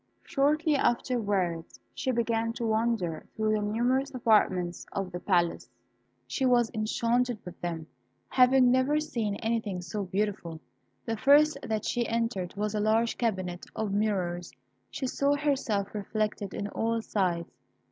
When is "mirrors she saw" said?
13.93-15.35